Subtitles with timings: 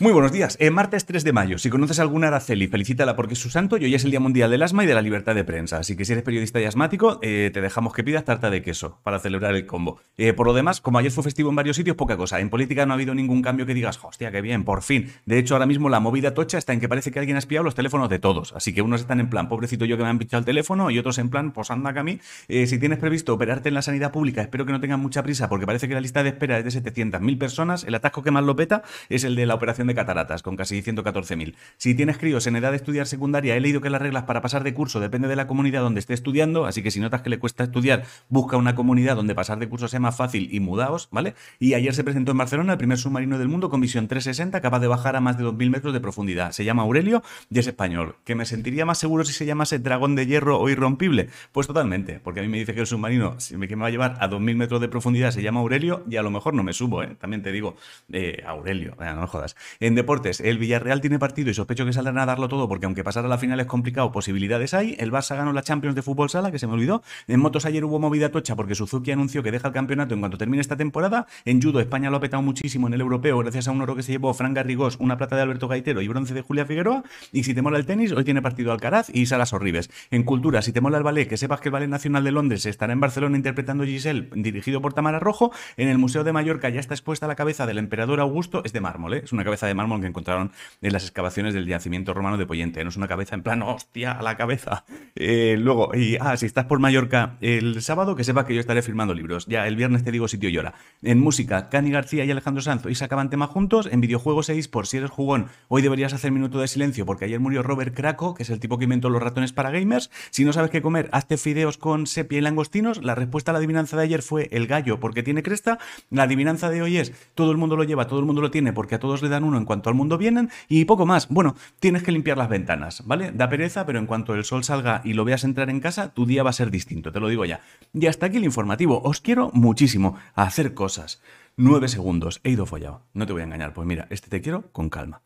[0.00, 0.56] Muy buenos días.
[0.60, 1.58] Eh, martes 3 de mayo.
[1.58, 4.20] Si conoces a alguna Araceli, felicítala porque es su santo y hoy es el Día
[4.20, 5.78] Mundial del Asma y de la Libertad de Prensa.
[5.78, 9.00] Así que si eres periodista y asmático, eh, te dejamos que pidas tarta de queso
[9.02, 9.98] para celebrar el combo.
[10.16, 12.38] Eh, por lo demás, como ayer fue festivo en varios sitios, poca cosa.
[12.38, 15.10] En política no ha habido ningún cambio que digas, hostia, qué bien, por fin.
[15.26, 17.64] De hecho, ahora mismo la movida tocha está en que parece que alguien ha espiado
[17.64, 18.52] los teléfonos de todos.
[18.52, 20.98] Así que unos están en plan, pobrecito yo que me han pichado el teléfono, y
[21.00, 22.20] otros en plan, pues anda que a mí.
[22.46, 25.66] si tienes previsto operarte en la sanidad pública, espero que no tengas mucha prisa porque
[25.66, 27.82] parece que la lista de espera es de 700.000 personas.
[27.82, 30.68] El atasco que más lo peta es el de la operación de cataratas, con casi
[30.68, 31.54] casi 114.000.
[31.76, 34.64] Si tienes críos en edad de estudiar secundaria, he leído que las reglas para pasar
[34.64, 37.38] de curso depende de la comunidad donde esté estudiando, así que si notas que le
[37.38, 41.34] cuesta estudiar, busca una comunidad donde pasar de curso sea más fácil y mudaos, ¿vale?
[41.58, 44.80] Y ayer se presentó en Barcelona el primer submarino del mundo con visión 360, capaz
[44.80, 46.52] de bajar a más de 2.000 metros de profundidad.
[46.52, 48.16] Se llama Aurelio y es español.
[48.24, 51.28] ¿Que me sentiría más seguro si se llamase Dragón de Hierro o Irrompible?
[51.52, 54.16] Pues totalmente, porque a mí me dice que el submarino que me va a llevar
[54.20, 57.02] a 2.000 metros de profundidad se llama Aurelio y a lo mejor no me subo,
[57.02, 57.16] ¿eh?
[57.18, 57.76] También te digo,
[58.12, 59.56] eh, Aurelio, no me jodas.
[59.80, 63.04] En deportes, el Villarreal tiene partido y sospecho que saldrán a darlo todo porque aunque
[63.04, 64.96] pasar a la final es complicado, posibilidades hay.
[64.98, 67.00] El Barça ganó la Champions de fútbol sala, que se me olvidó.
[67.28, 70.36] En motos ayer hubo movida tocha porque Suzuki anunció que deja el campeonato en cuanto
[70.36, 71.28] termine esta temporada.
[71.44, 74.02] En judo España lo ha petado muchísimo en el europeo gracias a un oro que
[74.02, 77.04] se llevó Fran Garrigós, una plata de Alberto Gaitero y bronce de Julia Figueroa.
[77.30, 79.90] Y si te mola el tenis, hoy tiene partido Alcaraz y Salas Horribes.
[80.10, 82.66] En cultura, si te mola el ballet, que sepas que el Ballet Nacional de Londres
[82.66, 85.52] estará en Barcelona interpretando Giselle, dirigido por Tamara Rojo.
[85.76, 88.80] En el Museo de Mallorca ya está expuesta la cabeza del emperador Augusto, es de
[88.80, 89.20] mármol, ¿eh?
[89.22, 90.52] es una cabeza de mármol que encontraron
[90.82, 94.12] en las excavaciones del yacimiento romano de Poyente, no es una cabeza en plan, hostia,
[94.12, 94.84] a la cabeza.
[95.14, 98.82] Eh, luego, y, ah, si estás por Mallorca el sábado, que sepa que yo estaré
[98.82, 99.46] firmando libros.
[99.46, 100.74] Ya el viernes te digo sitio llora.
[101.02, 103.88] En música, Cani García y Alejandro Sanz y sacaban tema juntos.
[103.90, 107.40] En videojuegos 6, por si eres jugón, hoy deberías hacer minuto de silencio porque ayer
[107.40, 110.10] murió Robert Craco, que es el tipo que inventó los ratones para gamers.
[110.30, 113.02] Si no sabes qué comer, hazte fideos con sepia y langostinos.
[113.02, 115.78] La respuesta a la adivinanza de ayer fue el gallo porque tiene cresta.
[116.10, 118.72] La adivinanza de hoy es todo el mundo lo lleva, todo el mundo lo tiene
[118.72, 121.28] porque a todos le dan uno en cuanto al mundo vienen y poco más.
[121.28, 123.32] Bueno, tienes que limpiar las ventanas, ¿vale?
[123.32, 126.26] Da pereza, pero en cuanto el sol salga y lo veas entrar en casa, tu
[126.26, 127.60] día va a ser distinto, te lo digo ya.
[127.92, 129.00] Y hasta aquí el informativo.
[129.02, 131.22] Os quiero muchísimo hacer cosas.
[131.56, 132.40] Nueve segundos.
[132.44, 133.02] He ido follado.
[133.14, 133.72] No te voy a engañar.
[133.72, 135.22] Pues mira, este te quiero con calma.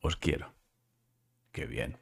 [0.00, 0.52] Os quiero.
[1.50, 1.98] Qué bien.